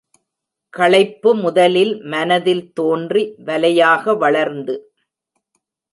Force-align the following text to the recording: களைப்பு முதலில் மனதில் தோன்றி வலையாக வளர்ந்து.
களைப்பு 0.73 1.35
முதலில் 1.35 2.01
மனதில் 2.05 2.73
தோன்றி 2.73 3.35
வலையாக 3.45 4.17
வளர்ந்து. 4.17 4.75